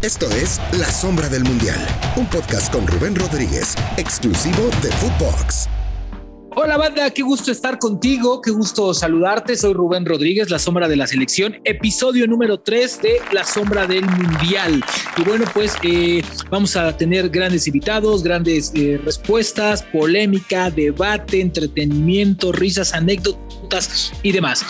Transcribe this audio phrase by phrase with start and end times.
[0.00, 5.68] Esto es La Sombra del Mundial, un podcast con Rubén Rodríguez, exclusivo de Footbox.
[6.60, 9.54] Hola banda, qué gusto estar contigo, qué gusto saludarte.
[9.54, 14.04] Soy Rubén Rodríguez, la sombra de la selección, episodio número 3 de La sombra del
[14.04, 14.82] mundial.
[15.16, 16.20] Y bueno, pues eh,
[16.50, 24.64] vamos a tener grandes invitados, grandes eh, respuestas, polémica, debate, entretenimiento, risas, anécdotas y demás.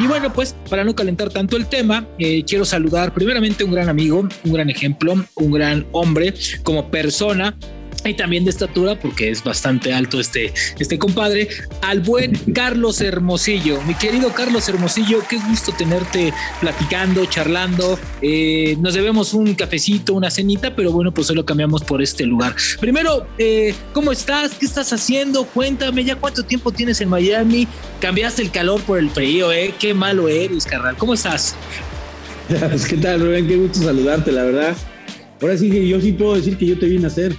[0.00, 3.72] Y bueno, pues para no calentar tanto el tema, eh, quiero saludar primeramente a un
[3.72, 7.56] gran amigo, un gran ejemplo, un gran hombre como persona
[8.10, 11.48] y también de estatura, porque es bastante alto este, este compadre,
[11.80, 13.80] al buen Carlos Hermosillo.
[13.82, 17.98] Mi querido Carlos Hermosillo, qué gusto tenerte platicando, charlando.
[18.20, 22.24] Eh, nos debemos un cafecito, una cenita, pero bueno, pues hoy lo cambiamos por este
[22.24, 22.54] lugar.
[22.80, 24.54] Primero, eh, ¿cómo estás?
[24.54, 25.44] ¿Qué estás haciendo?
[25.44, 27.68] Cuéntame, ¿ya cuánto tiempo tienes en Miami?
[28.00, 29.74] Cambiaste el calor por el frío, ¿eh?
[29.78, 30.96] Qué malo eres, carnal.
[30.96, 31.54] ¿Cómo estás?
[32.88, 33.46] ¿Qué tal, Rubén?
[33.46, 34.76] Qué gusto saludarte, la verdad.
[35.40, 37.34] Ahora sí que yo sí puedo decir que yo te vine a hacer.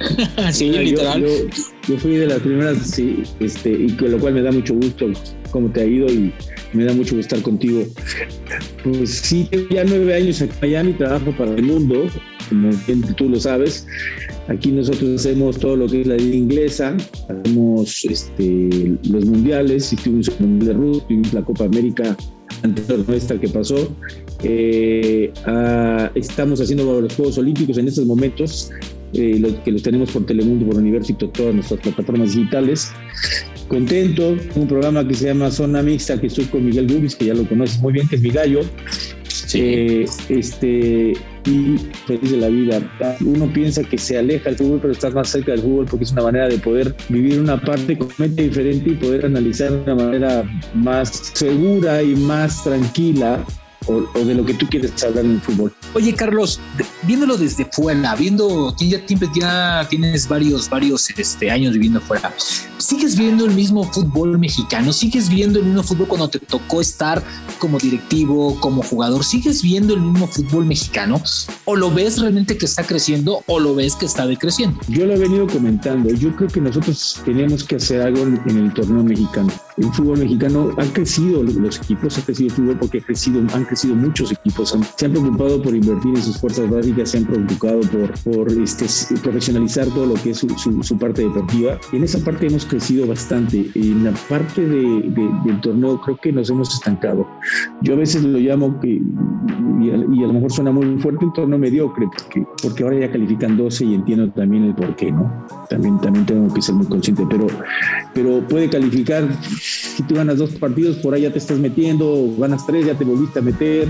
[0.52, 1.24] sí, literal.
[1.88, 5.06] Yo, fui de las primeras, sí, este, y con lo cual me da mucho gusto
[5.50, 6.32] cómo te ha ido y
[6.72, 7.84] me da mucho gusto estar contigo.
[8.84, 12.06] Pues sí, ya nueve años en Miami, trabajo para el mundo,
[12.48, 12.70] como
[13.16, 13.86] tú lo sabes.
[14.48, 16.96] Aquí nosotros hacemos todo lo que es la liga inglesa,
[17.28, 22.16] hacemos este, los mundiales, y tuvimos el Mundial de Rugby, tuvimos la Copa América
[22.62, 23.94] anterior nuestra que pasó.
[24.42, 28.70] Eh, ah, estamos haciendo los Juegos Olímpicos en estos momentos
[29.14, 32.92] eh, que los tenemos por Telemundo, por Universito, todas nuestras plataformas digitales.
[33.68, 37.34] Contento, un programa que se llama Zona Mixta, que estoy con Miguel Rubis, que ya
[37.34, 38.60] lo conoces muy bien, que es mi gallo.
[39.54, 41.14] Eh, este,
[41.46, 43.16] y feliz de la vida.
[43.24, 46.12] Uno piensa que se aleja del fútbol, pero estás más cerca del fútbol porque es
[46.12, 50.44] una manera de poder vivir una parte completamente diferente y poder analizar de una manera
[50.74, 53.44] más segura y más tranquila
[53.88, 55.72] o, de lo que tú quieres hablar en el fútbol.
[55.94, 56.60] Oye, Carlos,
[57.02, 62.32] viéndolo desde fuera, viendo, ya, ya tienes varios, varios este, años viviendo fuera,
[62.76, 64.92] ¿sigues viendo el mismo fútbol mexicano?
[64.92, 67.22] ¿Sigues viendo el mismo fútbol cuando te tocó estar
[67.58, 69.24] como directivo, como jugador?
[69.24, 71.20] ¿Sigues viendo el mismo fútbol mexicano?
[71.64, 74.80] ¿O lo ves realmente que está creciendo o lo ves que está decreciendo?
[74.88, 76.10] Yo lo he venido comentando.
[76.10, 79.52] Yo creo que nosotros tenemos que hacer algo en el torneo mexicano.
[79.78, 84.32] El fútbol mexicano ha crecido, los equipos ha crecido el fútbol porque han crecido muchos
[84.32, 84.76] equipos.
[84.96, 87.80] Se han preocupado por invertir en sus fuerzas básicas, se han preocupado
[88.24, 88.86] por, este,
[89.22, 91.78] profesionalizar todo lo que es su, parte deportiva.
[91.92, 93.70] En esa parte hemos crecido bastante.
[93.74, 95.02] En la parte de,
[95.44, 97.26] del torneo creo que nos hemos estancado.
[97.82, 102.06] Yo a veces lo llamo, y, a, lo mejor suena muy fuerte, un torneo mediocre,
[102.06, 105.46] porque, porque ahora ya califican 12 y entiendo también el por qué, ¿no?
[105.70, 107.46] También, también tengo que ser muy consciente, pero,
[108.14, 109.28] pero puede calificar,
[109.98, 113.04] si tú ganas dos partidos, por ahí ya te estás metiendo, ganas tres, ya te
[113.04, 113.88] volviste a meter.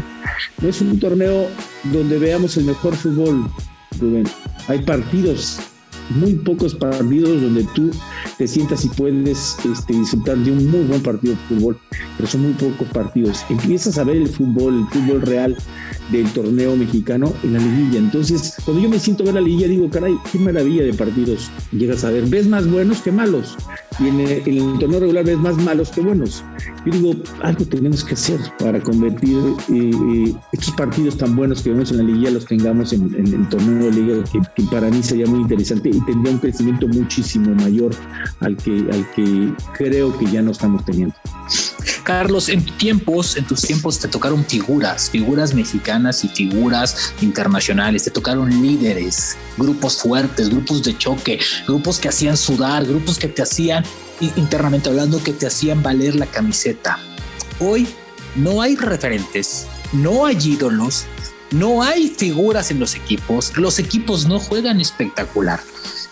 [0.62, 1.48] Es un torneo
[1.92, 3.46] donde veamos el mejor fútbol,
[4.00, 4.26] Rubén.
[4.68, 5.58] Hay partidos
[6.08, 7.90] muy pocos partidos donde tú
[8.38, 11.78] te sientas y puedes este, disfrutar de un muy buen partido de fútbol,
[12.16, 13.44] pero son muy pocos partidos.
[13.50, 15.58] Empiezas a ver el fútbol, el fútbol real
[16.10, 17.98] del torneo mexicano en la liguilla.
[17.98, 21.50] Entonces, cuando yo me siento a ver la liguilla, digo, caray, qué maravilla de partidos
[21.70, 22.24] llegas a ver.
[22.24, 23.58] Ves más buenos que malos.
[24.00, 26.44] Y en el, torneo regular ves más malos que buenos.
[26.86, 29.36] Yo digo, algo tenemos que hacer para convertir
[29.72, 33.90] eh, estos partidos tan buenos que vemos en la liguilla, los tengamos en, el torneo
[33.90, 37.92] de liga, que, que, para mí sería muy interesante y tendría un crecimiento muchísimo mayor
[38.40, 41.14] al que, al que creo que ya no estamos teniendo.
[42.08, 48.10] Carlos, en tiempos, en tus tiempos te tocaron figuras, figuras mexicanas y figuras internacionales, te
[48.10, 53.84] tocaron líderes, grupos fuertes, grupos de choque, grupos que hacían sudar, grupos que te hacían,
[54.36, 56.98] internamente hablando, que te hacían valer la camiseta.
[57.60, 57.86] Hoy
[58.36, 61.04] no hay referentes, no hay ídolos,
[61.50, 65.60] no hay figuras en los equipos, los equipos no juegan espectacular.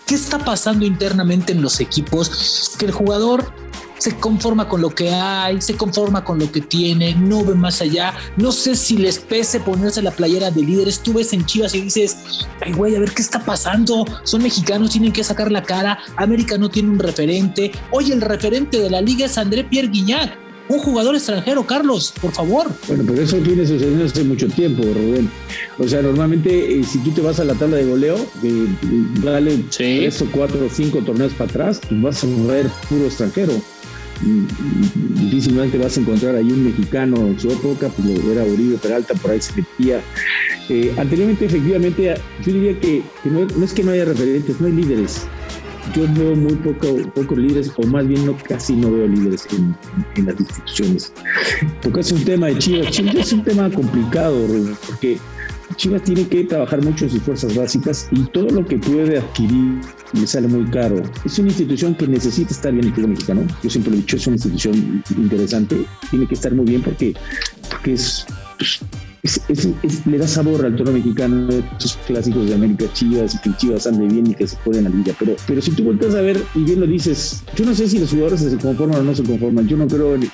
[0.05, 2.75] ¿Qué está pasando internamente en los equipos?
[2.77, 3.51] Que el jugador
[3.97, 7.81] se conforma con lo que hay, se conforma con lo que tiene, no ve más
[7.81, 8.13] allá.
[8.37, 10.99] No sé si les pese ponerse la playera de líderes.
[10.99, 12.17] Tú ves en Chivas y dices,
[12.61, 14.05] ay, güey, a ver qué está pasando.
[14.23, 15.99] Son mexicanos, tienen que sacar la cara.
[16.15, 17.71] América no tiene un referente.
[17.91, 22.31] Hoy el referente de la liga es André Pierre Guignac un jugador extranjero, Carlos, por
[22.31, 22.67] favor.
[22.87, 25.29] Bueno, pero eso tiene sucediendo hace mucho tiempo, Rubén.
[25.77, 28.67] O sea, normalmente eh, si tú te vas a la tabla de goleo, que
[29.23, 33.53] dale tres o cuatro o cinco torneos para atrás, pues vas a ver puro extranjero.
[34.21, 39.31] Difícilmente vas a encontrar ahí un mexicano en su época, pues era Uribe Peralta, por
[39.31, 40.01] ahí se metía.
[40.69, 42.15] Eh, anteriormente, efectivamente,
[42.45, 45.27] yo diría que, no, es que no haya referentes, no hay líderes
[45.95, 50.39] yo veo muy poco, pocos líderes, o más bien casi no veo líderes en, las
[50.39, 51.13] instituciones.
[51.81, 52.91] Porque es un tema de Chivas.
[52.91, 54.45] Chivas es un tema complicado,
[54.85, 55.17] porque
[55.77, 59.79] Chivas tiene que trabajar mucho en sus fuerzas básicas y todo lo que puede adquirir
[60.13, 61.03] le sale muy caro.
[61.23, 63.47] Es una institución que necesita estar bien en el fútbol mexicano.
[63.61, 65.85] Yo siempre lo he dicho, es una institución interesante.
[66.09, 67.13] Tiene que estar muy bien porque,
[67.69, 68.25] porque es,
[68.57, 68.79] pues,
[70.05, 74.07] le da sabor al toro mexicano, estos clásicos de América Chivas y que Chivas ande
[74.07, 75.13] bien y que se pueden a la liga.
[75.19, 77.99] Pero, pero si tú vueltas a ver y bien lo dices, yo no sé si
[77.99, 79.67] los jugadores se conforman o no se conforman.
[79.67, 80.29] Yo no creo en,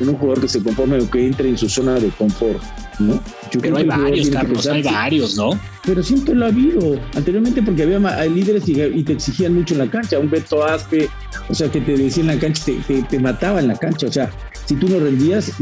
[0.00, 2.62] un jugador que se conforme o que entre en su zona de confort,
[2.98, 3.20] ¿no?
[3.60, 5.58] pero hay varios, Carlos, hay varios, ¿no?
[5.84, 6.98] Pero siempre lo ha habido.
[7.14, 10.18] Anteriormente porque había líderes y, te exigían mucho en la cancha.
[10.18, 11.08] Un Beto Aspe,
[11.48, 14.06] o sea, que te decía en la cancha, te, te, te mataba en la cancha.
[14.06, 14.30] O sea,
[14.64, 15.52] si tú no rendías,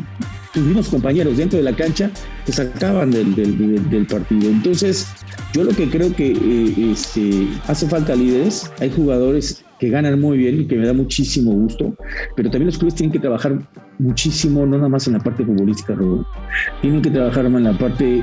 [0.52, 2.10] tus mismos compañeros dentro de la cancha
[2.44, 4.50] te sacaban del, partido.
[4.50, 5.08] Entonces,
[5.54, 10.38] yo lo que creo que eh, este, hace falta líderes, hay jugadores que ganan muy
[10.38, 11.96] bien y que me da muchísimo gusto,
[12.36, 13.58] pero también los clubes tienen que trabajar
[13.98, 15.96] muchísimo, no nada más en la parte futbolística,
[16.80, 18.22] tienen que trabajar más en la parte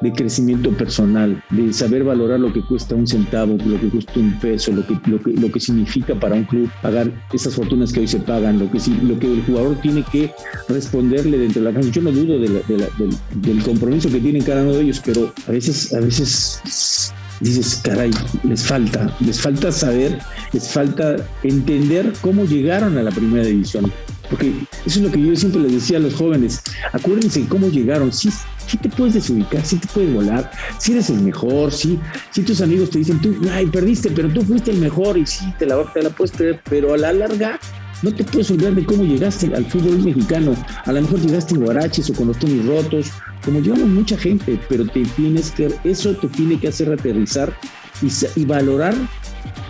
[0.00, 4.38] de crecimiento personal, de saber valorar lo que cuesta un centavo, lo que cuesta un
[4.40, 8.00] peso, lo que, lo que, lo que significa para un club pagar esas fortunas que
[8.00, 10.32] hoy se pagan, lo que, lo que el jugador tiene que
[10.68, 11.90] responderle dentro de la cancha.
[11.90, 16.00] Yo no dudo del, compromiso que tienen cada uno de ellos, pero a veces, a
[16.00, 18.10] veces dices, caray,
[18.42, 20.18] les falta, les falta saber,
[20.52, 23.92] les falta entender cómo llegaron a la primera división.
[24.28, 24.52] Porque
[24.86, 26.62] eso es lo que yo siempre les decía a los jóvenes,
[26.92, 28.30] acuérdense cómo llegaron, sí,
[28.70, 31.98] sí te puedes desubicar, sí te puedes volar, si eres el mejor, sí,
[32.30, 35.52] si tus amigos te dicen, tú, ay, perdiste, pero tú fuiste el mejor y sí,
[35.58, 37.58] te la, te la puedes creer, pero a la larga
[38.02, 40.54] no te puedes olvidar de cómo llegaste al fútbol mexicano.
[40.86, 43.10] A lo mejor llegaste en guaraches o con los tenis rotos,
[43.44, 47.52] como llevamos mucha gente, pero te tienes que, eso te tiene que hacer aterrizar
[48.00, 48.08] y,
[48.40, 48.94] y valorar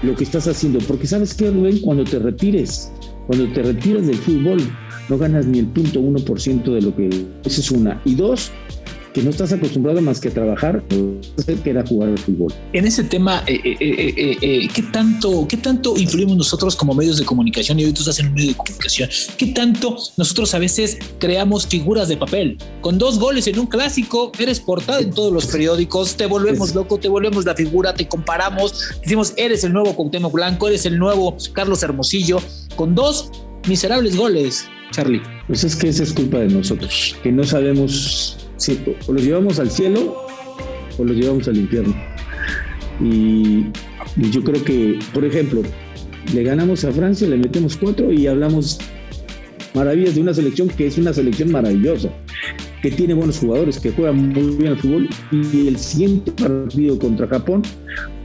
[0.02, 0.78] lo que estás haciendo.
[0.86, 2.92] Porque sabes qué, Rubén, cuando te retires,
[3.26, 4.60] cuando te retiras del fútbol,
[5.08, 7.08] no ganas ni el punto uno por ciento de lo que...
[7.44, 8.00] Esa es una.
[8.04, 8.52] Y dos,
[9.12, 12.52] que no estás acostumbrado más que a trabajar, que era jugar al fútbol.
[12.72, 17.24] En ese tema, eh, eh, eh, ¿qué, tanto, ¿qué tanto influimos nosotros como medios de
[17.24, 17.80] comunicación?
[17.80, 19.08] Y hoy tú estás en un medio de comunicación.
[19.36, 22.58] ¿Qué tanto nosotros a veces creamos figuras de papel?
[22.80, 26.98] Con dos goles en un clásico, eres portada en todos los periódicos, te volvemos loco,
[26.98, 31.36] te volvemos la figura, te comparamos, decimos, eres el nuevo Cuauhtémoc Blanco, eres el nuevo
[31.52, 32.40] Carlos Hermosillo,
[32.76, 33.30] con dos
[33.66, 35.22] miserables goles, Charlie.
[35.46, 38.36] Pues es que esa es culpa de nosotros, que no sabemos
[39.06, 40.16] o los llevamos al cielo
[40.98, 41.94] o los llevamos al infierno.
[43.00, 43.66] Y,
[44.30, 45.62] yo creo que, por ejemplo,
[46.34, 48.78] le ganamos a Francia, le metemos cuatro y hablamos
[49.72, 52.10] maravillas de una selección que es una selección maravillosa,
[52.82, 55.08] que tiene buenos jugadores, que juegan muy bien al fútbol.
[55.32, 57.62] Y el siguiente partido contra Japón,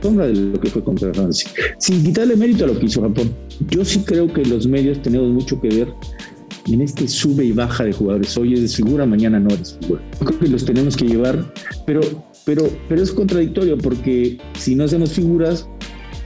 [0.02, 1.50] sombra de lo que fue contra Francia.
[1.80, 3.32] Sin quitarle mérito a lo que hizo Japón.
[3.70, 5.88] Yo sí creo que los medios tenemos mucho que ver
[6.68, 8.38] en este sube y baja de jugadores.
[8.38, 10.02] Hoy es figura, mañana no eres figura.
[10.20, 11.54] Creo que los tenemos que llevar,
[11.86, 12.02] pero,
[12.46, 15.68] pero, pero es contradictorio porque si no hacemos figuras,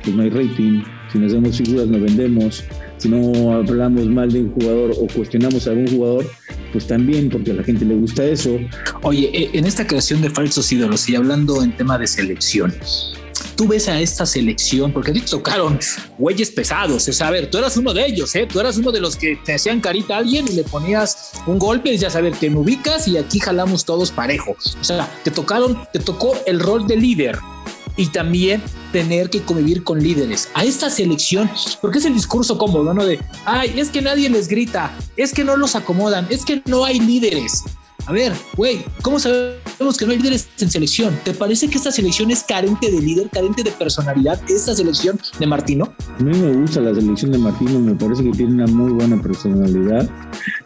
[0.04, 0.82] pues no hay rating.
[1.12, 2.64] Si no hacemos figuras, no vendemos.
[2.98, 6.26] Si no hablamos mal de un jugador o cuestionamos a algún jugador,
[6.72, 8.58] pues también porque a la gente le gusta eso.
[9.04, 12.74] Oye, eh, en esta creación de falsos ídolos y hablando en tema de selección,
[13.60, 15.78] tú ves a esta selección, porque a ti te tocaron
[16.18, 18.48] güeyes pesados, es a ver, tú eras uno de ellos, ¿eh?
[18.50, 21.60] tú eras uno de los que te hacían carita a alguien y le ponías un
[21.60, 24.56] golpe y decías, a ver, te me ubicas y aquí jalamos todos parejo.
[24.80, 27.38] O sea, te tocaron, te tocó el rol de líder
[27.98, 28.64] y también
[28.94, 30.48] tener que convivir con líderes.
[30.54, 31.52] A esta selección,
[31.82, 33.06] porque es el discurso cómodo, ¿no?
[33.06, 36.86] De, ay, es que nadie les grita, es que no los acomodan, es que no
[36.86, 37.66] hay líderes.
[38.10, 41.14] A ver, güey, ¿cómo sabemos que no hay líderes en selección?
[41.24, 45.46] ¿Te parece que esta selección es carente de líder, carente de personalidad, esta selección de
[45.46, 45.94] Martino?
[46.18, 49.22] A mí me gusta la selección de Martino, me parece que tiene una muy buena
[49.22, 50.10] personalidad,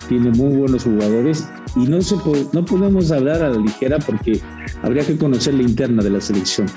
[0.07, 1.45] tiene muy buenos jugadores
[1.75, 2.15] y no, se,
[2.53, 4.39] no podemos hablar a la ligera porque
[4.81, 6.67] habría que conocer la interna de la selección.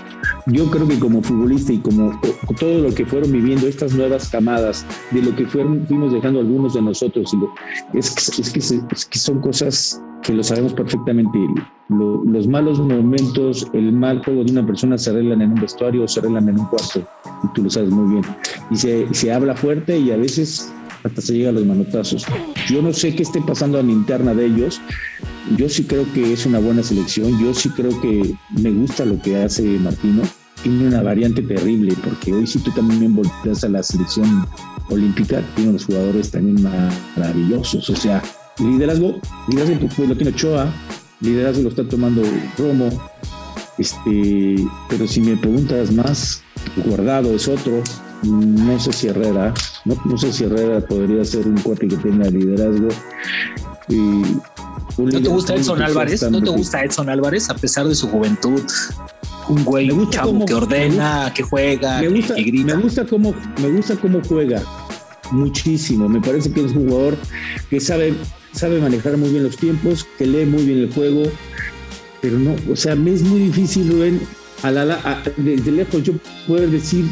[0.47, 2.21] Yo creo que como futbolista y como
[2.59, 6.83] todo lo que fueron viviendo estas nuevas camadas, de lo que fuimos dejando algunos de
[6.83, 7.31] nosotros,
[7.95, 8.11] es,
[8.51, 11.39] que, es que son cosas que lo sabemos perfectamente.
[11.89, 16.09] los malos momentos, el mal juego de una persona se arreglan en un vestuario o
[16.09, 17.07] se arreglan en un cuarto,
[17.45, 18.25] y tú lo sabes muy bien.
[18.71, 20.73] Y se, se habla fuerte y a veces
[21.05, 22.27] hasta se llega a los manotazos.
[22.69, 24.81] Yo no sé qué esté pasando a la interna de ellos.
[25.57, 27.39] Yo sí creo que es una buena selección.
[27.39, 30.23] Yo sí creo que me gusta lo que hace Martino.
[30.65, 34.45] Tiene una variante terrible, porque hoy si tú también volteas a la selección
[34.91, 36.61] olímpica, tiene unos jugadores también
[37.17, 37.89] maravillosos.
[37.89, 38.21] O sea,
[38.59, 40.73] Liderazgo, liderazgo pues, lo tiene Ochoa,
[41.21, 42.23] liderazgo lo está tomando
[42.57, 42.89] Romo,
[43.79, 44.57] este,
[44.89, 46.43] pero si me preguntas más,
[46.85, 47.83] Guardado es otro,
[48.23, 49.53] no sé si Herrera,
[49.85, 52.89] no, sé si Herrera podría ser un cuate que tenga liderazgo.
[53.89, 56.29] ¿No te gusta Edson Álvarez?
[56.31, 58.63] ¿No te gusta Edson Álvarez a pesar de su juventud?
[59.49, 62.75] Un güey un chavo que ordena, que juega, me gusta, que, grita.
[62.75, 64.63] Me gusta cómo, me gusta cómo juega
[65.31, 66.09] muchísimo.
[66.09, 67.17] Me parece que es un jugador
[67.71, 68.15] que sabe,
[68.57, 71.23] sabe manejar muy bien los tiempos, que lee muy bien el juego,
[72.21, 74.21] pero no, o sea, me es muy difícil, Rubén,
[74.63, 76.15] a la, desde lejos yo
[76.47, 77.05] poder decir,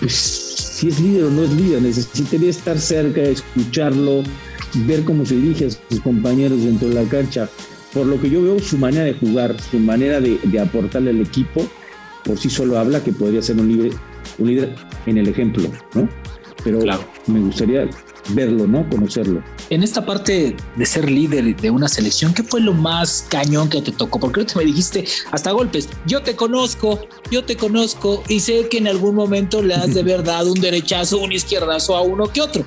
[0.00, 1.82] pues, si es líder o no es líder.
[1.82, 4.22] Necesitaría estar cerca, escucharlo,
[4.86, 7.48] ver cómo se dirige a sus compañeros dentro de la cancha.
[7.92, 11.68] Por lo que yo veo, su manera de jugar, su manera de, aportarle al equipo,
[12.24, 13.92] por sí solo habla que podría ser un líder,
[14.38, 14.74] un líder
[15.06, 16.08] en el ejemplo, ¿no?
[16.64, 16.80] Pero
[17.26, 17.88] me gustaría
[18.34, 18.88] verlo, ¿no?
[18.88, 19.42] Conocerlo.
[19.70, 23.82] En esta parte de ser líder de una selección, ¿qué fue lo más cañón que
[23.82, 24.18] te tocó?
[24.18, 28.78] Porque ahorita me dijiste hasta golpes, yo te conozco, yo te conozco y sé que
[28.78, 32.40] en algún momento le has de haber dado un derechazo, un izquierdazo a uno que
[32.40, 32.64] otro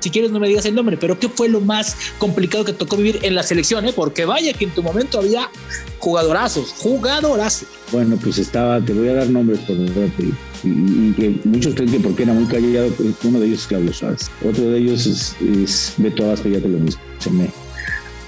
[0.00, 2.96] si quieres no me digas el nombre, pero ¿qué fue lo más complicado que tocó
[2.96, 3.84] vivir en la selección?
[3.86, 3.92] Eh?
[3.94, 5.50] Porque vaya que en tu momento había
[5.98, 7.68] jugadorazos, jugadorazos.
[7.92, 10.34] Bueno, pues estaba, te voy a dar nombres por y,
[10.64, 12.92] y, que muchos creen que porque era muy callado,
[13.24, 16.78] uno de ellos es Claudio Suárez, otro de ellos es, Beto Abasco, ya te lo
[16.78, 17.50] mencioné,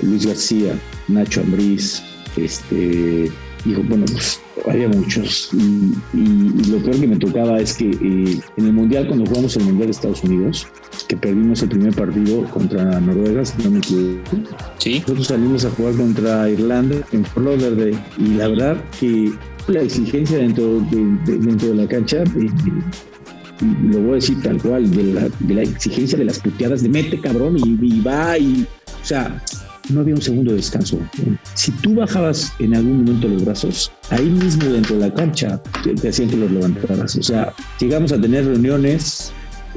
[0.00, 2.02] Luis García, Nacho Ambriz,
[2.36, 3.30] este,
[3.64, 5.50] dijo, bueno, pues había muchos.
[5.52, 9.64] Y, lo peor que me tocaba es que eh, en el Mundial, cuando jugamos el
[9.64, 10.66] Mundial de Estados Unidos,
[11.08, 14.36] que perdimos el primer partido contra Noruega, si no me equivoco,
[14.78, 15.00] ¿Sí?
[15.00, 17.48] nosotros salimos a jugar contra Irlanda en Fort
[18.18, 19.32] Y la verdad que
[19.68, 22.50] la exigencia dentro de, dentro de la cancha, eh,
[23.90, 26.88] lo voy a decir tal cual, de la, de la, exigencia de las puteadas de
[26.88, 28.66] mete cabrón y, y va y,
[29.02, 29.42] o sea,
[29.90, 30.98] no había un segundo de descanso.
[31.54, 36.08] Si tú bajabas en algún momento los brazos, ahí mismo dentro de la cancha te,
[36.08, 37.16] hacían que los levantaras.
[37.16, 39.32] O sea, llegamos a tener reuniones.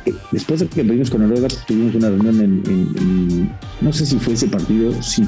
[0.05, 3.51] Eh, después de que perdimos con Noruega, tuvimos una reunión en,
[3.81, 5.23] no sé si fue ese partido, sí.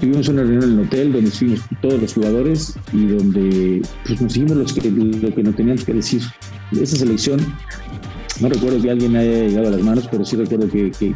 [0.00, 4.32] Tuvimos una reunión en el hotel donde estuvimos todos los jugadores y donde pues, nos
[4.32, 6.22] dijimos lo que nos teníamos que decir.
[6.72, 7.40] Esa selección,
[8.40, 11.14] no recuerdo que alguien haya llegado a las manos, pero sí recuerdo que, que,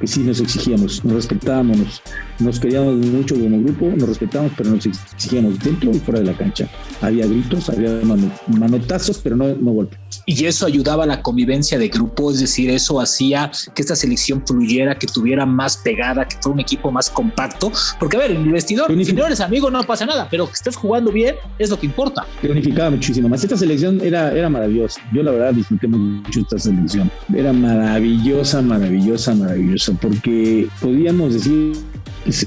[0.00, 2.02] que sí nos exigíamos, nos respetábamos,
[2.38, 6.36] nos, queríamos mucho como grupo, nos respetábamos, pero nos exigíamos dentro y fuera de la
[6.36, 6.68] cancha.
[7.02, 8.00] Había gritos, había
[8.46, 10.00] manotazos, pero no, no golpes.
[10.26, 14.44] Y eso ayudaba a la convivencia de grupo, es decir, eso hacía que esta selección
[14.46, 17.72] fluyera, que tuviera más pegada, que fuera un equipo más compacto.
[17.98, 20.76] Porque, a ver, el vestidor, si no eres amigo, no pasa nada, pero que estés
[20.76, 22.26] jugando bien es lo que importa.
[22.40, 23.42] Te unificaba muchísimo más.
[23.42, 25.00] Esta selección era, era maravillosa.
[25.12, 27.10] Yo, la verdad, disfruté mucho esta selección.
[27.34, 31.72] Era maravillosa, maravillosa, maravillosa porque podíamos decir,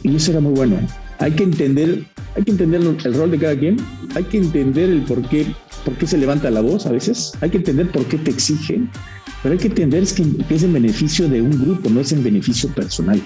[0.03, 0.77] y eso era muy bueno,
[1.19, 2.03] hay que entender,
[2.35, 3.77] hay que entender el rol de cada quien,
[4.15, 5.47] hay que entender el por qué,
[5.83, 8.89] por qué se levanta la voz a veces, hay que entender por qué te exigen,
[9.41, 12.69] pero hay que entender que es en beneficio de un grupo, no es en beneficio
[12.73, 13.21] personal.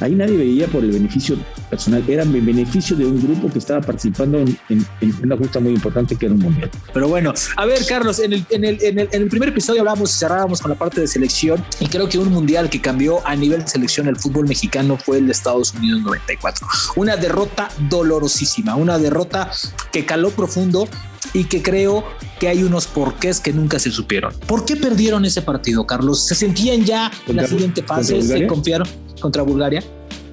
[0.00, 1.36] Ahí nadie veía por el beneficio
[1.68, 4.86] personal, era en beneficio de un grupo que estaba participando en,
[5.22, 6.70] una justa muy importante que era un mundial.
[6.94, 9.80] Pero bueno, a ver, Carlos, en el, en el, en el, en el primer episodio
[9.80, 13.26] hablábamos y cerrábamos con la parte de selección y creo que un mundial que cambió
[13.26, 16.66] a nivel de selección el fútbol mexicano fue el de Estados Unidos 94.
[16.96, 19.50] Una derrota dolorosísima, una derrota
[19.92, 20.88] que caló profundo
[21.32, 22.04] y que creo
[22.38, 24.32] que hay unos porqués que nunca se supieron.
[24.46, 26.26] ¿Por qué perdieron ese partido, Carlos?
[26.26, 28.20] ¿Se sentían ya en la siguiente fase?
[28.22, 28.88] ¿Se confiaron?
[29.20, 29.82] contra Bulgaria?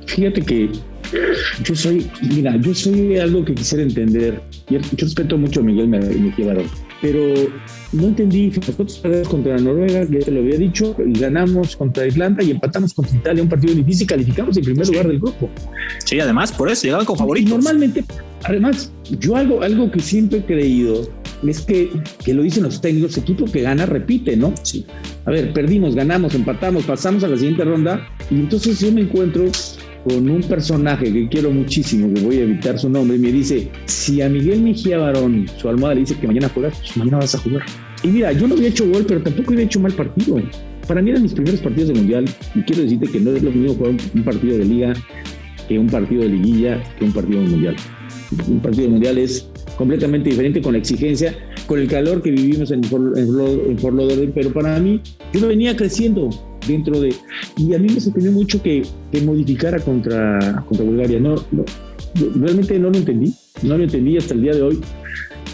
[0.07, 0.71] Fíjate que
[1.63, 4.41] yo soy, mira, yo soy algo que quisiera entender.
[4.69, 6.69] Yo respeto mucho a Miguel Mejía Barón,
[7.01, 7.21] pero
[7.93, 8.51] no entendí.
[8.55, 12.93] Nosotros perdimos contra Noruega, que te lo había dicho, y ganamos contra Irlanda y empatamos
[12.93, 15.49] contra Italia, un partido difícil, y calificamos en primer lugar del grupo.
[16.05, 17.51] Sí, además, por eso llegaban con favoritos.
[17.51, 18.03] normalmente,
[18.43, 21.07] además, yo algo, algo que siempre he creído
[21.45, 21.89] es que,
[22.23, 24.53] que lo dicen los técnicos, equipo que gana repite, ¿no?
[24.63, 24.85] Sí.
[25.25, 29.45] A ver, perdimos, ganamos, empatamos, pasamos a la siguiente ronda y entonces yo me encuentro
[30.07, 33.69] con un personaje que quiero muchísimo, que voy a evitar su nombre, y me dice,
[33.85, 37.35] si a Miguel Mejía Barón, su almohada le dice que mañana juegas, pues mañana vas
[37.35, 37.63] a jugar.
[38.03, 40.41] Y mira, yo no había hecho gol, pero tampoco había hecho mal partido.
[40.87, 43.51] Para mí eran mis primeros partidos de mundial y quiero decirte que no es lo
[43.51, 44.93] mismo jugar un partido de liga
[45.67, 47.75] que un partido de liguilla que un partido de mundial.
[48.47, 51.35] Un partido mundial es completamente diferente con la exigencia,
[51.67, 53.97] con el calor que vivimos en, en, Fort
[54.33, 55.01] pero para mí
[55.33, 56.29] yo no venía creciendo
[56.67, 57.13] dentro de...
[57.57, 61.19] Y a mí me sorprendió mucho que, que modificara contra, contra Bulgaria.
[61.19, 61.35] No,
[62.35, 63.33] realmente no lo entendí,
[63.63, 64.79] no lo entendí hasta el día de hoy.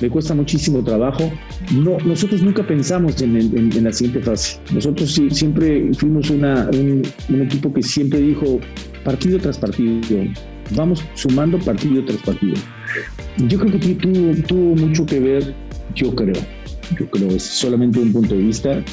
[0.01, 1.32] Me cuesta muchísimo trabajo.
[1.74, 4.60] No, nosotros nunca pensamos en, en, la siguiente fase.
[4.74, 8.60] Nosotros sí, siempre fuimos una, un, un equipo que siempre dijo
[9.03, 10.01] partido tras partido,
[10.75, 12.55] vamos sumando partido tras partido.
[13.48, 15.53] Yo creo que tuvo, tuvo mucho que ver,
[15.95, 16.35] yo creo,
[16.97, 18.83] yo creo, es solamente un punto de vista.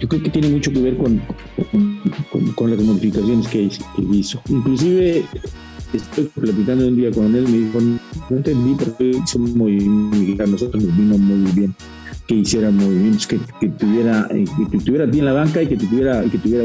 [0.00, 1.22] Yo creo que tiene mucho que ver con,
[2.56, 3.70] con, las modificaciones que,
[4.12, 4.42] hizo.
[4.48, 5.24] Inclusive
[5.92, 10.82] estoy platicando un día con él, me dijo, no entendí qué hizo muy, a nosotros
[10.82, 11.74] nos vino muy bien
[12.26, 16.22] que hiciera movimientos, que, que tuviera eh, que tuviera bien la banca y que tuviera,
[16.24, 16.64] que tuviera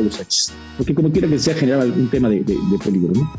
[0.77, 3.31] Porque como quiera que sea, generaba algún tema de, de, peligro, ¿no?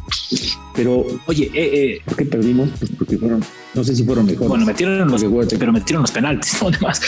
[0.74, 2.70] Pero, oye, eh, eh, ¿por qué perdimos?
[2.78, 3.42] Pues porque fueron,
[3.74, 4.48] no sé si fueron mejores.
[4.48, 5.24] Bueno, metieron los,
[5.58, 6.68] pero metieron los penaltis, ¿no?
[6.68, 7.00] Además,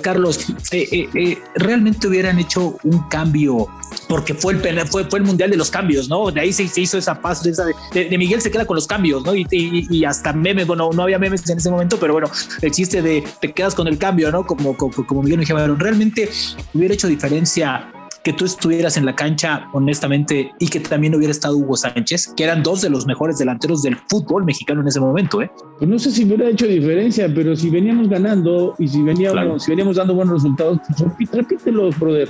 [0.00, 3.68] Carlos, eh, realmente hubieran hecho un cambio
[4.08, 6.30] porque fue el fue, fue el mundial de los cambios, ¿no?
[6.30, 9.34] De ahí se, hizo esa paz de, Miguel se queda con los cambios, ¿no?
[9.34, 12.30] Y, y, hasta memes, bueno, no había memes en ese momento, pero bueno,
[12.62, 14.46] existe de te quedas con el cambio, ¿no?
[14.46, 16.28] Como, como, como Miguel me dijo, realmente
[16.74, 17.92] hubiera hecho diferencia
[18.24, 22.44] que tú estuvieras en la cancha, honestamente, y que también hubiera estado Hugo Sánchez, que
[22.44, 25.50] eran dos de los mejores delanteros del fútbol mexicano en ese momento, ¿eh?
[25.78, 29.70] Pues no sé si hubiera hecho diferencia, pero si veníamos ganando y si veníamos, si
[29.70, 32.28] veníamos dando buenos resultados, pues repítelo, brother.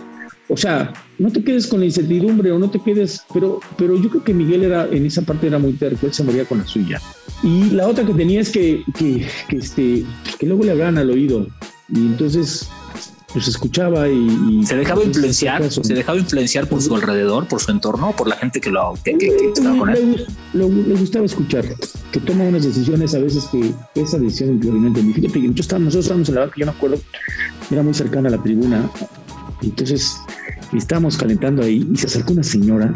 [0.50, 4.08] O sea, no te quedes con la incertidumbre o no te quedes, pero, pero yo
[4.08, 6.66] creo que Miguel era en esa parte era muy terco, él se moría con la
[6.66, 7.00] suya.
[7.42, 10.04] Y la otra que tenía es que, que, que, este,
[10.38, 11.46] que luego le hablaban al oído.
[11.88, 12.68] Y entonces
[13.32, 18.12] pues escuchaba y, se dejaba influenciar se dejaba influenciar por su alrededor por su entorno
[18.16, 19.16] por la gente que lo que,
[19.54, 21.64] estaba con él le, gustaba escuchar
[22.10, 25.12] que toma unas decisiones a veces que esa decisión que no entendí.
[25.12, 26.98] Fíjate nosotros estábamos en la banca yo me acuerdo
[27.70, 28.90] era muy cercana a la tribuna
[29.60, 30.16] entonces
[30.72, 32.92] estábamos calentando ahí y se acercó una señora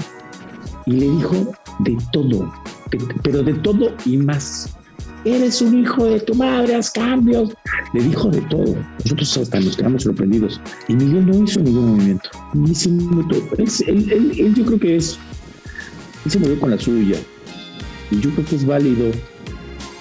[0.87, 2.51] y le dijo de todo
[3.23, 4.71] pero de todo y más
[5.25, 7.51] eres un hijo de tu madre, haz cambios.
[7.95, 8.75] Le dijo de todo.
[9.05, 10.61] Nosotros hasta nos quedamos sorprendidos.
[10.89, 12.31] Y Miguel no hizo ningún movimiento.
[12.55, 15.19] Ni él, él, yo creo que es,
[16.25, 17.19] él se movió con la suya.
[18.11, 19.11] Y yo creo que es válido,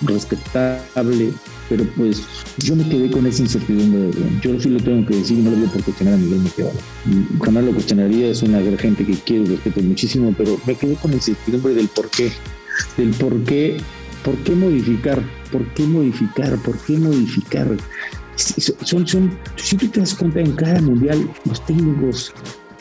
[0.02, 1.32] respetable,
[1.70, 2.24] pero pues
[2.58, 4.12] yo me quedé con esa incertidumbre.
[4.42, 6.66] Yo sí lo tengo que decir, no lo voy por cuestionar a Miguel Mejía.
[7.42, 11.12] Jamás lo cuestionaría, es una gente que quiero y respeto muchísimo, pero me quedé con
[11.12, 12.32] la incertidumbre del por qué,
[12.98, 13.78] del por qué
[14.24, 15.22] ¿Por qué modificar?
[15.52, 16.56] ¿Por qué modificar?
[16.58, 17.68] ¿Por qué modificar?
[18.36, 22.34] Son, son, si tú te das cuenta, en cada mundial los técnicos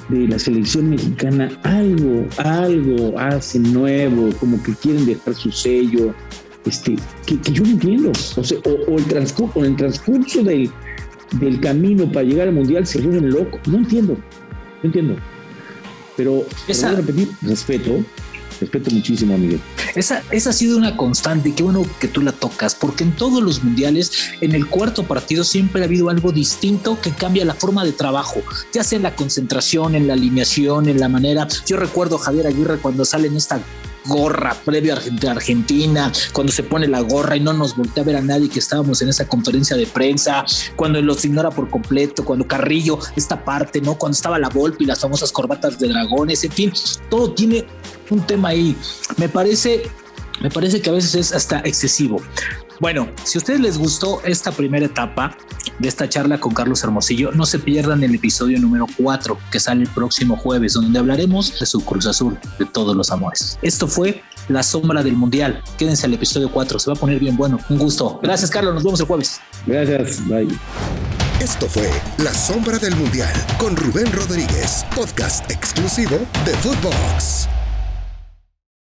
[0.08, 6.14] de la selección mexicana algo, algo hacen nuevo, como que quieren dejar su sello,
[6.66, 8.12] este, que, yo no entiendo.
[8.36, 10.70] O, sea, o, el transcurso, el transcurso del,
[11.32, 13.60] del camino para llegar al mundial se vuelven locos.
[13.66, 15.16] No entiendo, no entiendo.
[16.16, 16.88] Pero, Esa...
[16.88, 18.04] voy a repetir, respeto,
[18.60, 19.60] Respeto muchísimo a Miguel.
[19.94, 23.16] Esa, esa ha sido una constante y qué bueno que tú la tocas, porque en
[23.16, 27.54] todos los mundiales, en el cuarto partido siempre ha habido algo distinto que cambia la
[27.54, 28.42] forma de trabajo,
[28.72, 31.48] ya sea en la concentración, en la alineación, en la manera.
[31.66, 33.60] Yo recuerdo a Javier Aguirre cuando sale en esta
[34.10, 38.16] gorra previo a Argentina, cuando se pone la gorra y no nos voltea a ver
[38.16, 40.44] a nadie que estábamos en esa conferencia de prensa,
[40.74, 43.94] cuando los ignora por completo, cuando Carrillo, esta parte, ¿no?
[43.94, 46.72] Cuando estaba la Volpe y las famosas corbatas de dragones, en fin,
[47.08, 47.64] todo tiene
[48.10, 48.76] un tema ahí.
[49.16, 49.84] Me parece,
[50.40, 52.20] me parece que a veces es hasta excesivo.
[52.80, 55.36] Bueno, si a ustedes les gustó esta primera etapa
[55.80, 59.82] de esta charla con Carlos Hermosillo, no se pierdan el episodio número 4 que sale
[59.82, 63.58] el próximo jueves, donde hablaremos de su Cruz Azul, de todos los amores.
[63.62, 65.62] Esto fue La Sombra del Mundial.
[65.78, 67.58] Quédense al episodio 4, se va a poner bien bueno.
[67.68, 68.20] Un gusto.
[68.22, 68.74] Gracias, Carlos.
[68.74, 69.40] Nos vemos el jueves.
[69.66, 70.26] Gracias.
[70.28, 70.48] Bye.
[71.40, 77.59] Esto fue La Sombra del Mundial con Rubén Rodríguez, podcast exclusivo de Footbox.